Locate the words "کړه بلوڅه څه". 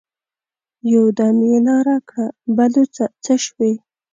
2.09-3.33